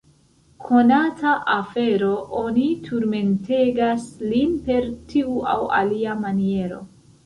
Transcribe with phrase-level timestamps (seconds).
[0.69, 2.09] Konata afero,
[2.41, 6.87] oni turmentegas lin per tiu aŭ alia maniero.